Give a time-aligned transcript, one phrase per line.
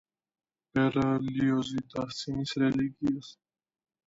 [0.79, 3.31] ბერლიოზი დასცინის რელიგიას.